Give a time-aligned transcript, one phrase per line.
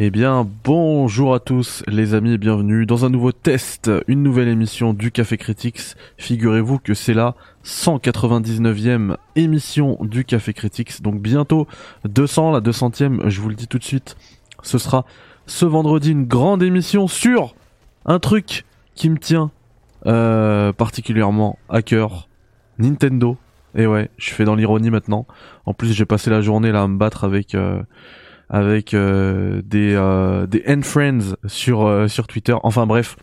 [0.00, 4.46] Eh bien, bonjour à tous les amis et bienvenue dans un nouveau test, une nouvelle
[4.46, 5.96] émission du Café Critics.
[6.18, 11.66] Figurez-vous que c'est la 199e émission du Café Critics, donc bientôt
[12.04, 14.16] 200, la 200e, je vous le dis tout de suite,
[14.62, 15.04] ce sera
[15.46, 17.56] ce vendredi une grande émission sur
[18.06, 19.50] un truc qui me tient
[20.06, 22.28] euh, particulièrement à cœur,
[22.78, 23.36] Nintendo.
[23.74, 25.26] Et ouais, je fais dans l'ironie maintenant.
[25.66, 27.56] En plus, j'ai passé la journée là à me battre avec...
[27.56, 27.82] Euh,
[28.50, 32.54] avec euh, des euh, des end friends sur euh, sur Twitter.
[32.62, 33.16] Enfin bref,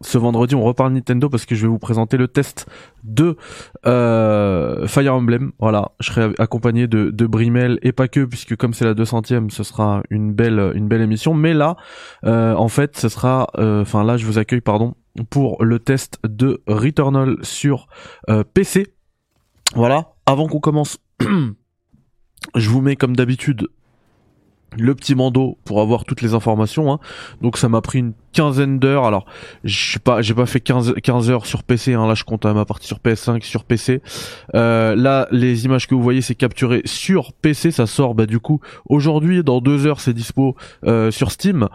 [0.00, 2.66] ce vendredi on reparle Nintendo parce que je vais vous présenter le test
[3.04, 3.36] de
[3.84, 5.52] Fire Emblem.
[5.58, 9.50] Voilà, je serai accompagné de de Brimel et pas que puisque comme c'est la 200e,
[9.50, 11.34] ce sera une belle une belle émission.
[11.34, 11.76] Mais là,
[12.24, 14.94] en fait, ce sera, enfin là je vous accueille pardon
[15.28, 17.88] pour le test de Returnal sur
[18.54, 18.94] PC.
[19.74, 20.98] Voilà, avant qu'on commence.
[22.54, 23.68] je vous mets comme d'habitude
[24.78, 26.92] le petit mando pour avoir toutes les informations.
[26.92, 26.98] Hein.
[27.40, 29.04] Donc ça m'a pris une quinzaine d'heures.
[29.04, 29.26] Alors
[29.64, 31.94] je pas, j'ai pas fait 15, 15 heures sur PC.
[31.94, 32.06] Hein.
[32.06, 34.02] Là je compte à ma partie sur PS5 sur PC.
[34.54, 37.70] Euh, là les images que vous voyez c'est capturé sur PC.
[37.70, 41.68] Ça sort bah du coup aujourd'hui dans deux heures c'est dispo euh, sur Steam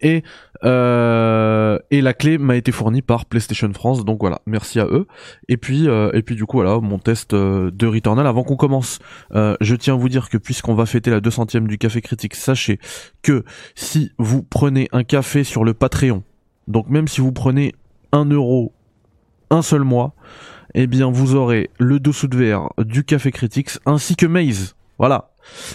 [0.00, 0.22] et
[0.64, 5.06] euh, et la clé m'a été fournie par PlayStation France donc voilà merci à eux.
[5.48, 8.26] Et puis euh, et puis du coup voilà mon test euh, de Returnal.
[8.26, 8.98] Avant qu'on commence
[9.32, 12.78] je tiens à vous dire que puisqu'on va fêter la 200e du café critique sachez
[13.22, 16.22] que si vous prenez un café sur le Patreon
[16.66, 17.74] donc même si vous prenez
[18.12, 18.72] un euro
[19.50, 20.14] un seul mois
[20.74, 24.74] eh bien vous aurez le dessous de verre du café critiques ainsi que Maze.
[24.98, 25.30] Voilà.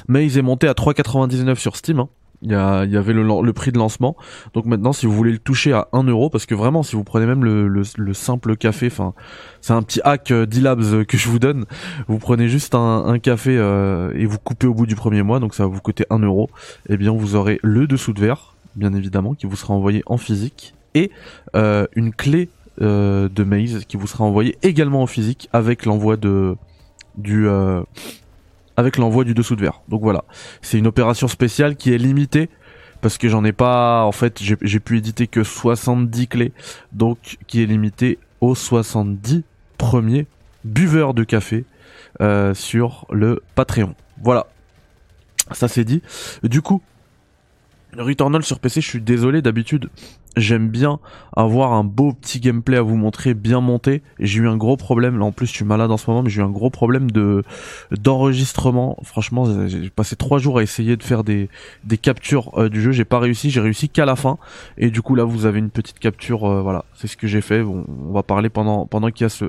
[0.08, 2.10] Maze est monté à 3,99 sur Steam hein.
[2.46, 4.18] Il y, avait le, prix de lancement.
[4.54, 7.06] Donc maintenant, si vous voulez le toucher à 1 euro, parce que vraiment, si vous
[7.06, 9.14] prenez même le, simple café, enfin,
[9.62, 11.64] c'est un petit hack euh, euh, que je vous donne.
[12.10, 15.56] Vous prenez juste un, café euh, et vous coupez au bout du premier mois, donc
[15.56, 16.50] ça va vous coûter 1 euro.
[16.90, 20.04] Et eh bien, vous aurez le dessous de verre, bien évidemment, qui vous sera envoyé
[20.06, 21.12] en physique, et
[21.54, 26.58] une clé de maze qui vous sera envoyée également en physique avec l'envoi de
[27.16, 27.48] du
[28.78, 29.82] avec l'envoi du dessous de verre.
[29.90, 30.24] Donc voilà,
[30.62, 32.50] c'est une opération spéciale qui est limitée
[33.02, 36.54] parce que j'en ai pas, en fait, j'ai pu éditer que 70 clés,
[36.94, 39.44] donc qui est limitée aux 70
[39.78, 40.26] premiers
[40.64, 41.66] buveurs de café
[42.22, 43.96] euh, sur le Patreon.
[44.22, 44.48] Voilà,
[45.52, 46.02] ça c'est dit.
[46.44, 46.82] Du coup,
[47.98, 49.90] Returnal sur PC, je suis désolé, d'habitude,
[50.36, 51.00] j'aime bien
[51.36, 54.04] avoir un beau petit gameplay à vous montrer bien monté.
[54.20, 56.30] J'ai eu un gros problème, là en plus je suis malade en ce moment, mais
[56.30, 57.44] j'ai eu un gros problème de
[57.92, 58.98] d'enregistrement.
[59.04, 61.50] Franchement, j'ai passé trois jours à essayer de faire des,
[61.84, 64.38] des captures euh, du jeu, j'ai pas réussi, j'ai réussi qu'à la fin.
[64.78, 67.42] Et du coup là vous avez une petite capture, euh, voilà, c'est ce que j'ai
[67.42, 67.62] fait.
[67.62, 69.46] on va parler pendant pendant qu'il y a ce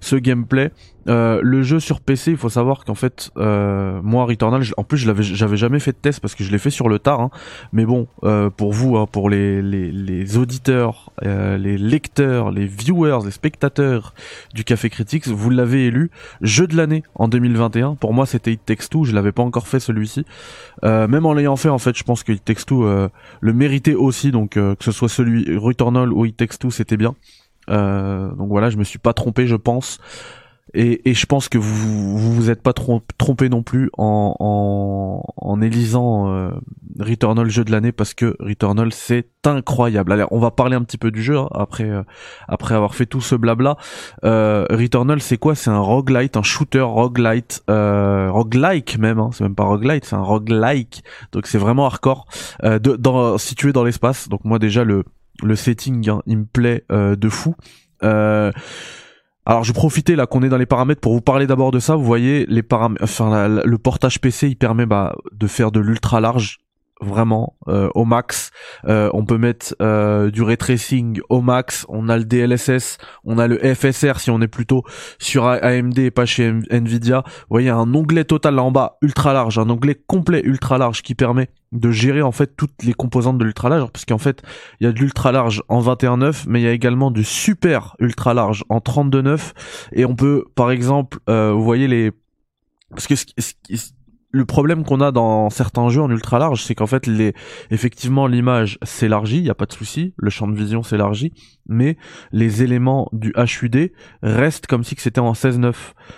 [0.00, 0.70] ce gameplay.
[1.08, 4.98] Euh, le jeu sur PC, il faut savoir qu'en fait, euh, moi Returnal, en plus
[4.98, 7.20] je j'avais jamais fait de test parce que je l'ai fait sur le tard.
[7.20, 7.30] Hein.
[7.72, 13.20] mais bon, euh, pour vous, hein, pour les, les, les auditeurs, les lecteurs, les viewers,
[13.24, 14.14] les spectateurs
[14.54, 17.94] du Café Critics, vous l'avez élu jeu de l'année en 2021.
[17.94, 19.04] Pour moi, c'était It Takes Two.
[19.04, 20.24] Je l'avais pas encore fait celui-ci.
[20.82, 22.84] même en l'ayant fait, en fait, je pense que It Takes Two
[23.40, 24.30] le méritait aussi.
[24.30, 27.14] Donc que ce soit celui Returnal ou It Takes c'était bien.
[27.68, 29.98] donc voilà, je me suis pas trompé, je pense.
[30.74, 35.22] Et, et, je pense que vous vous, vous êtes pas trompé non plus en, en,
[35.36, 36.50] en élisant euh,
[36.98, 40.12] Returnal jeu de l'année parce que Returnal c'est incroyable.
[40.12, 42.02] Allez, on va parler un petit peu du jeu hein, après euh,
[42.48, 43.76] après avoir fait tout ce blabla.
[44.24, 45.54] Euh, Returnal c'est quoi?
[45.54, 49.18] C'est un roguelite, un shooter roguelite, euh, roguelike même.
[49.18, 51.04] Hein, c'est même pas roguelite, c'est un roguelike.
[51.32, 52.26] Donc c'est vraiment hardcore,
[52.64, 54.28] euh, situé dans l'espace.
[54.28, 55.04] Donc moi déjà le
[55.42, 57.54] le setting hein, il me plaît euh, de fou.
[59.48, 61.96] Alors je profitais là qu'on est dans les paramètres pour vous parler d'abord de ça.
[61.96, 66.20] Vous voyez les paramètres, enfin le portage PC, il permet bah, de faire de l'ultra
[66.20, 66.58] large
[67.00, 68.50] vraiment euh, au max.
[68.86, 71.86] Euh, on peut mettre euh, du ray tracing au max.
[71.88, 74.82] On a le DLSS, on a le FSR si on est plutôt
[75.18, 77.22] sur AMD et pas chez Nvidia.
[77.26, 81.02] Vous voyez un onglet total là en bas ultra large, un onglet complet ultra large
[81.02, 84.42] qui permet de gérer en fait toutes les composantes de l'ultra large parce qu'en fait
[84.80, 87.94] il y a de l'ultra large en 21.9 mais il y a également du super
[87.98, 89.52] ultra large en 32.9
[89.92, 92.12] et on peut par exemple vous voyez les
[92.90, 93.14] parce que
[94.30, 97.32] le problème qu'on a dans certains jeux en ultra large, c'est qu'en fait, les,
[97.70, 101.32] effectivement, l'image s'élargit, il y a pas de souci, le champ de vision s'élargit,
[101.66, 101.96] mais
[102.30, 103.92] les éléments du HUD
[104.22, 105.74] restent comme si c'était en 16.9.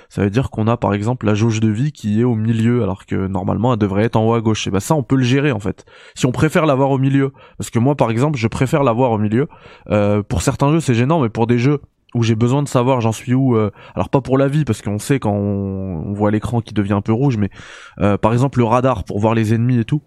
[0.09, 2.83] Ça veut dire qu'on a par exemple la jauge de vie qui est au milieu,
[2.83, 4.67] alors que normalement elle devrait être en haut à gauche.
[4.67, 5.85] Et ben ça, on peut le gérer en fait.
[6.15, 9.19] Si on préfère l'avoir au milieu, parce que moi par exemple, je préfère l'avoir au
[9.19, 9.47] milieu.
[9.91, 11.81] Euh, pour certains jeux, c'est gênant, mais pour des jeux
[12.15, 14.83] où j'ai besoin de savoir j'en suis où euh, alors pas pour la vie parce
[14.83, 17.51] qu'on sait quand on, voit l'écran qui devient un peu rouge mais
[18.01, 20.03] euh, par exemple le radar pour voir les ennemis et tout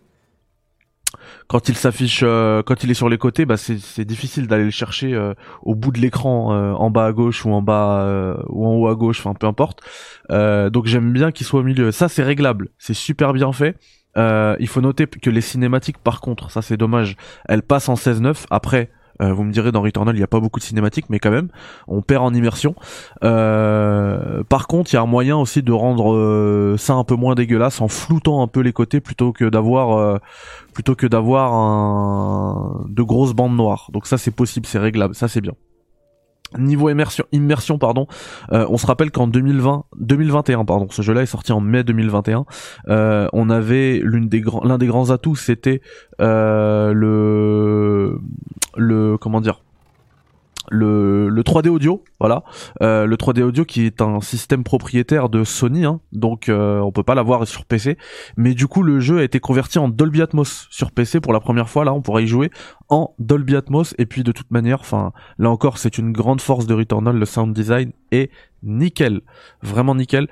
[1.47, 4.71] quand il s'affiche, euh, quand il est sur les côtés, bah c'est difficile d'aller le
[4.71, 8.73] chercher euh, au bout de l'écran, en bas à gauche ou en bas ou en
[8.73, 9.81] haut à gauche, enfin peu importe.
[10.29, 11.91] donc j'aime bien qu'il soit au milieu.
[11.91, 13.77] Ça c'est réglable, c'est super bien fait.
[14.17, 17.15] il faut noter que les cinématiques, par contre, ça c'est dommage,
[17.47, 18.45] elles passent en 16-9.
[18.49, 18.89] Après,
[19.21, 21.31] euh, vous me direz dans Returnal il n'y a pas beaucoup de cinématiques mais quand
[21.31, 21.49] même
[21.87, 22.75] on perd en immersion.
[23.23, 27.15] Euh, par contre il y a un moyen aussi de rendre euh, ça un peu
[27.15, 30.19] moins dégueulasse en floutant un peu les côtés plutôt que d'avoir
[30.73, 33.89] plutôt que d'avoir un de grosses bandes noires.
[33.93, 35.53] Donc ça c'est possible, c'est réglable, ça c'est bien.
[36.57, 38.07] Niveau immersion, immersion pardon,
[38.51, 42.45] euh, on se rappelle qu'en 2020, 2021 pardon, ce jeu-là est sorti en mai 2021.
[42.89, 45.81] Euh, on avait l'une des l'un des grands atouts, c'était
[46.21, 47.22] euh, le
[49.23, 49.61] comment dire
[50.69, 52.43] le, le 3D audio, voilà,
[52.81, 56.91] euh, le 3D audio qui est un système propriétaire de Sony, hein, donc euh, on
[56.91, 57.97] peut pas l'avoir sur PC,
[58.37, 61.39] mais du coup le jeu a été converti en Dolby Atmos sur PC pour la
[61.39, 62.49] première fois, là on pourra y jouer
[62.89, 66.65] en Dolby Atmos, et puis de toute manière, enfin là encore c'est une grande force
[66.65, 68.31] de Returnal, le sound design est
[68.63, 69.21] nickel,
[69.61, 70.27] vraiment nickel.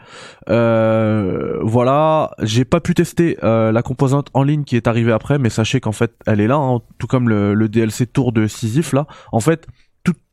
[0.50, 5.38] Euh, voilà, j'ai pas pu tester euh, la composante en ligne qui est arrivée après,
[5.38, 8.94] mais sachez qu'en fait elle est là, hein, tout comme le, DLC Tour de Sisyphe
[8.94, 9.68] là, en fait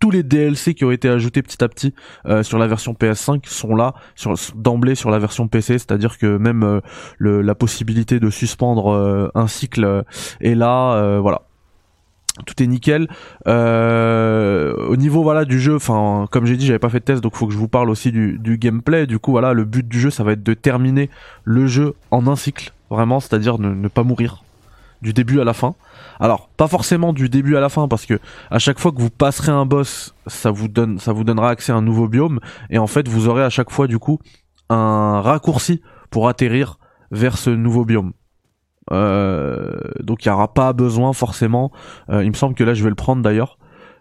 [0.01, 1.93] tous les DLC qui ont été ajoutés petit à petit
[2.25, 3.93] euh, sur la version PS5 sont là
[4.55, 6.81] d'emblée sur la version PC, c'est-à-dire que même
[7.19, 10.05] le, la possibilité de suspendre un cycle
[10.41, 11.48] est là, voilà.
[12.47, 13.09] Tout est nickel.
[13.47, 17.37] au niveau voilà du jeu, enfin comme j'ai dit, j'avais pas fait de test, donc
[17.37, 19.07] faut que je vous parle aussi du, gameplay.
[19.07, 21.11] Du coup voilà, le but du jeu, ça va être de terminer
[21.45, 24.43] le jeu en un cycle, vraiment, c'est-à-dire ne pas mourir
[25.03, 25.75] du début à la fin.
[26.21, 28.19] Alors, pas forcément du début à la fin parce que
[28.51, 31.73] à chaque fois que vous passerez un boss, ça vous donne ça vous donnera accès
[31.73, 32.41] à un nouveau biome
[32.71, 34.19] et en fait, vous aurez à chaque fois du coup
[34.69, 35.81] un raccourci
[36.11, 36.79] pour atterrir
[37.11, 38.13] vers ce nouveau biome.
[38.93, 41.71] Euh, donc il n'y aura pas besoin forcément.
[42.11, 43.59] Euh, il me semble que là je vais le prendre d'ailleurs.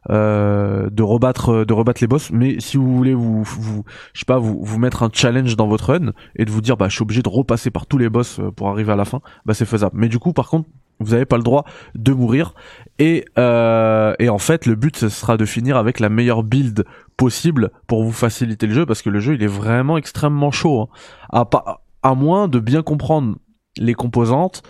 [0.09, 3.43] Euh, de rebattre de rebattre les boss mais si vous voulez vous,
[4.13, 6.77] je sais pas vous, vous mettre un challenge dans votre run et de vous dire
[6.77, 9.19] bah je suis obligé de repasser par tous les boss pour arriver à la fin
[9.45, 10.69] bah c'est faisable mais du coup par contre
[10.99, 12.53] vous n'avez pas le droit de mourir.
[12.99, 16.85] Et, euh, et en fait, le but, ce sera de finir avec la meilleure build
[17.17, 20.89] possible pour vous faciliter le jeu, parce que le jeu, il est vraiment extrêmement chaud.
[21.31, 21.45] Hein.
[22.03, 23.35] À moins de bien comprendre
[23.79, 24.63] les composantes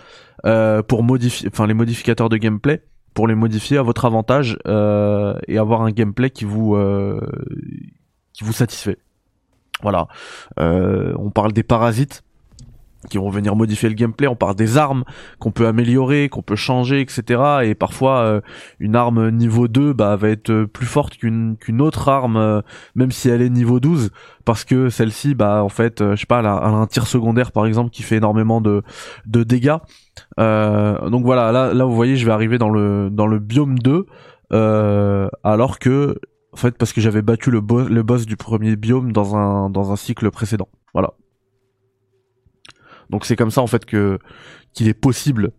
[0.46, 2.82] euh, pour modifier, enfin les modificateurs de gameplay,
[3.14, 7.20] pour les modifier à votre avantage euh, et avoir un gameplay qui vous euh,
[8.32, 8.98] qui vous satisfait.
[9.82, 10.08] Voilà.
[10.58, 12.22] Euh, on parle des parasites
[13.08, 14.26] qui vont venir modifier le gameplay.
[14.26, 15.04] On parle des armes
[15.38, 17.60] qu'on peut améliorer, qu'on peut changer, etc.
[17.62, 18.40] Et parfois, euh,
[18.80, 22.60] une arme niveau 2 bah, va être euh, plus forte qu'une autre arme, euh,
[22.94, 24.10] même si elle est niveau 12,
[24.44, 27.66] parce que celle-ci, bah en fait, je sais pas, elle a, un tir secondaire par
[27.66, 28.82] exemple qui fait énormément de
[29.26, 29.76] de dégâts.
[30.38, 34.06] donc voilà, là là vous voyez, je vais arriver dans le dans le biome 2,
[35.44, 36.18] alors que
[36.52, 39.92] en fait parce que j'avais battu le, le boss du premier biome dans un dans
[39.92, 40.68] un cycle précédent.
[40.94, 41.12] Voilà.
[43.10, 44.18] Donc c'est comme ça en fait que
[44.72, 45.52] qu'il est possible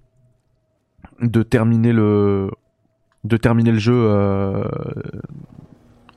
[1.22, 2.50] de terminer le
[3.24, 4.64] de terminer le jeu euh,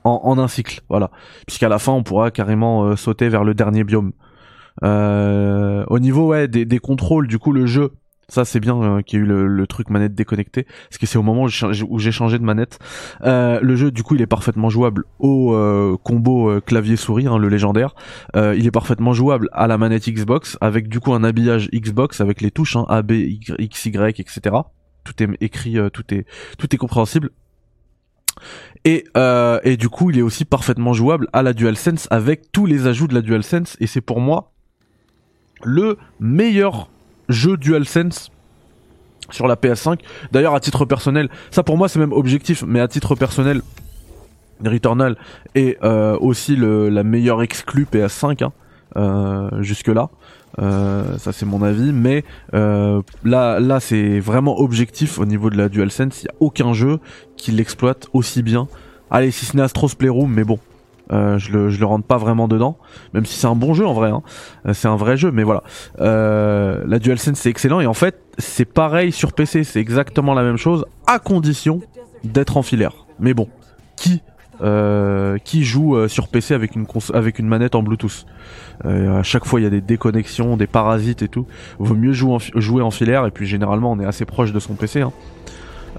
[0.04, 1.10] en, un cycle, voilà.
[1.46, 4.12] Puisqu'à la fin on pourra carrément euh, sauter vers le dernier biome.
[4.82, 7.92] Euh, au niveau ouais des, des contrôles, du coup le jeu
[8.32, 11.18] ça c'est bien euh, qu'il y ait eu le, truc manette déconnectée, parce que c'est
[11.18, 12.78] au moment où j'ai changé de manette.
[13.24, 17.38] Euh, le jeu du coup il est parfaitement jouable au euh, combo clavier souris, hein,
[17.38, 17.94] le légendaire.
[18.34, 22.40] il est parfaitement jouable à la manette Xbox avec du coup un habillage Xbox avec
[22.40, 23.12] les touches hein, A, B,
[23.58, 24.56] X, Y, etc.
[25.04, 26.24] Tout est écrit, tout est
[26.58, 27.30] tout est compréhensible.
[28.84, 29.04] Et,
[29.64, 33.08] et du coup, il est aussi parfaitement jouable à la DualSense avec tous les ajouts
[33.08, 33.76] de la DualSense.
[33.80, 34.52] Et c'est pour moi
[35.64, 36.88] le meilleur
[37.28, 38.30] jeu DualSense
[39.30, 39.98] sur la PS5.
[40.30, 43.62] D'ailleurs, à titre personnel, ça pour moi c'est même objectif, mais à titre personnel,
[44.64, 45.16] Returnal
[45.54, 48.52] est euh, aussi la meilleure exclue PS5 hein,
[48.96, 50.08] euh, jusque là.
[50.58, 55.68] Euh, ça c'est mon avis, mais là, là c'est vraiment objectif au niveau de la
[55.68, 56.22] DualSense.
[56.22, 56.98] Il n'y a aucun jeu
[57.36, 58.68] qui l'exploite aussi bien.
[59.10, 60.58] Allez, si ce n'est Astro's Playroom, mais bon,
[61.12, 62.78] euh, je le le rentre pas vraiment dedans,
[63.12, 64.10] même si c'est un bon jeu en vrai.
[64.10, 64.22] Hein.
[64.66, 65.62] Euh, c'est un vrai jeu, mais voilà.
[66.00, 70.42] Euh, la DualSense c'est excellent et en fait c'est pareil sur PC, c'est exactement la
[70.42, 71.80] même chose à condition
[72.24, 73.06] d'être en filaire.
[73.18, 73.48] Mais bon,
[73.96, 74.22] qui
[75.44, 78.26] qui joue sur PC avec une manette en Bluetooth?
[78.84, 81.48] À chaque fois il y a des déconnexions, des parasites et tout.
[81.80, 84.60] Vaut mieux jouer en, jouer en filaire et puis généralement on est assez proche de
[84.60, 85.00] son PC.
[85.00, 85.12] Hein.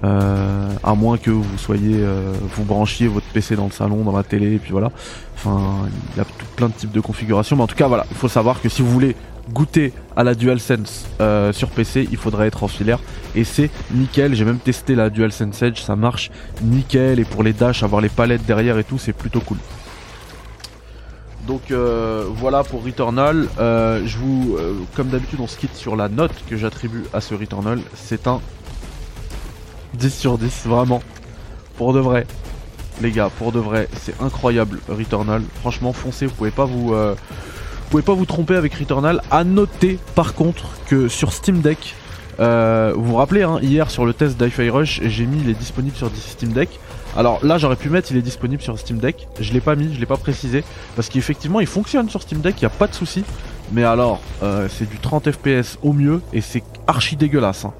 [0.02, 4.16] Euh, à moins que vous soyez, euh, vous branchiez votre PC dans le salon, dans
[4.16, 4.90] la télé, et puis voilà.
[5.36, 8.16] Enfin, il y a plein de types de configurations, mais en tout cas, voilà, il
[8.16, 9.14] faut savoir que si vous voulez
[9.52, 12.98] goûter à la DualSense euh, sur PC, il faudrait être en filaire.
[13.34, 16.30] Et c'est nickel, j'ai même testé la DualSense Edge, ça marche
[16.62, 17.20] nickel.
[17.20, 19.58] Et pour les dash, avoir les palettes derrière et tout, c'est plutôt cool.
[21.46, 23.48] Donc voilà pour Returnal.
[23.58, 24.56] Je vous,
[24.96, 27.80] comme d'habitude, on se quitte sur la note que j'attribue à ce Returnal.
[27.94, 28.40] C'est un
[29.94, 31.02] 10 sur 10, vraiment.
[31.76, 32.26] Pour de vrai.
[33.02, 35.42] Les gars, pour de vrai, c'est incroyable Returnal.
[35.60, 36.94] Franchement, foncez, vous pouvez pas vous
[37.90, 39.20] pouvez pas vous tromper avec Returnal.
[39.30, 41.94] À noter par contre que sur Steam Deck,
[42.40, 45.54] euh, vous vous rappelez, hein, hier sur le test d'Hi-Fi Rush, j'ai mis il est
[45.54, 46.80] disponible sur Steam Deck.
[47.16, 49.28] Alors là, j'aurais pu mettre il est disponible sur Steam Deck.
[49.38, 50.64] Je l'ai pas mis, je l'ai pas précisé
[50.96, 53.24] parce qu'effectivement, il fonctionne sur Steam Deck, il y a pas de souci.
[53.72, 57.64] Mais alors, euh, c'est du 30 FPS au mieux et c'est archi dégueulasse.
[57.64, 57.72] Hein.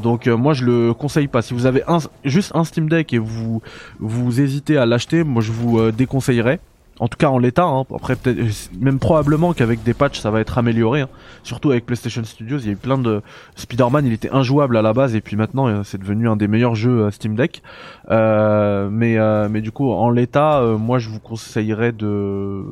[0.00, 1.42] Donc euh, moi je le conseille pas.
[1.42, 1.82] Si vous avez
[2.24, 3.62] juste un Steam Deck et vous
[3.98, 6.60] vous hésitez à l'acheter, moi je vous déconseillerais.
[6.98, 7.84] En tout cas en l'état, hein.
[7.94, 11.02] après peut-être même probablement qu'avec des patchs ça va être amélioré.
[11.02, 11.08] Hein.
[11.42, 13.20] Surtout avec PlayStation Studios, il y a eu plein de
[13.56, 16.48] Spider-Man, il était injouable à la base et puis maintenant euh, c'est devenu un des
[16.48, 17.62] meilleurs jeux Steam Deck.
[18.10, 22.64] Euh, mais euh, mais du coup en l'état, moi je vous conseillerais de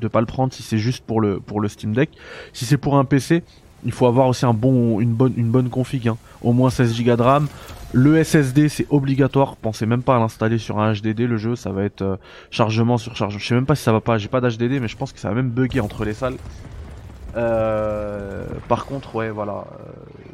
[0.00, 2.10] de pas le prendre si c'est juste pour le pour le Steam Deck.
[2.52, 3.42] Si c'est pour un PC,
[3.84, 6.16] il faut avoir aussi un bon une bonne une bonne config, hein.
[6.42, 7.46] au moins 16 Go de RAM.
[7.92, 11.70] Le SSD c'est obligatoire, pensez même pas à l'installer sur un HDD le jeu, ça
[11.70, 12.16] va être euh,
[12.50, 13.38] chargement sur chargement.
[13.38, 15.20] Je sais même pas si ça va pas, j'ai pas d'HDD mais je pense que
[15.20, 16.36] ça va même bugger entre les salles.
[17.36, 19.82] Euh, par contre ouais voilà, euh,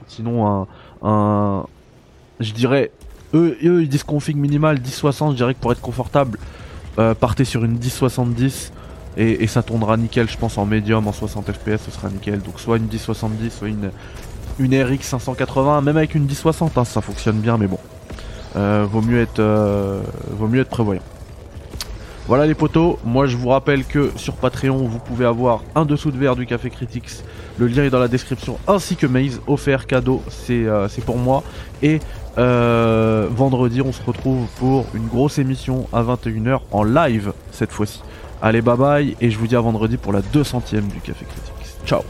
[0.06, 0.66] sinon
[1.02, 1.66] un,
[2.40, 2.92] je dirais
[3.34, 6.38] eux, ils disent config minimal 1060, je dirais que pour être confortable
[7.20, 8.72] partez sur une 1070
[9.16, 12.60] et, ça tournera nickel je pense en médium en 60 fps ce sera nickel donc
[12.60, 13.90] soit une 1070 soit une
[14.60, 17.78] une RX 580, même avec une 1060, hein, ça fonctionne bien, mais bon,
[18.56, 21.02] euh, vaut mieux être, euh, vaut mieux être prévoyant.
[22.26, 26.12] Voilà les potos, moi je vous rappelle que sur Patreon vous pouvez avoir un dessous
[26.12, 27.24] de verre du Café Critics,
[27.58, 31.42] le lien est dans la description, ainsi que Maze, offert cadeau, c'est euh, pour moi.
[31.82, 31.98] Et
[32.36, 38.00] vendredi on se retrouve pour une grosse émission à 21h en live cette fois-ci.
[38.42, 41.76] Allez bye bye et je vous dis à vendredi pour la 200ème du Café Critics.
[41.86, 42.02] Ciao